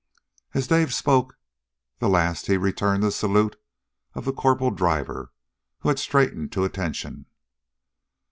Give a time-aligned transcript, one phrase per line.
[0.55, 1.37] As Dave spoke
[1.99, 3.55] the last he returned the salute
[4.15, 5.31] of the corporal driver,
[5.81, 7.27] who had straightened to attention.